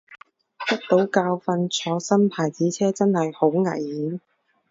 [0.67, 4.19] 得到教訓，坐新牌子車真係好危險